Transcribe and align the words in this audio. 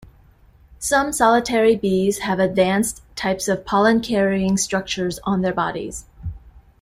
Some 0.79 1.13
solitary 1.13 1.75
bees 1.75 2.17
have 2.21 2.39
advanced 2.39 3.03
types 3.15 3.47
of 3.47 3.65
pollen-carrying 3.67 4.57
structures 4.57 5.19
on 5.25 5.43
their 5.43 5.53
bodies. 5.53 6.05